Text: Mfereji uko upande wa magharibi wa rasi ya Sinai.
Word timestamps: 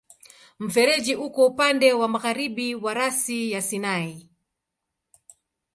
Mfereji 0.59 1.15
uko 1.15 1.45
upande 1.45 1.93
wa 1.93 2.07
magharibi 2.07 2.75
wa 2.75 2.93
rasi 2.93 3.51
ya 3.51 3.61
Sinai. 3.61 4.29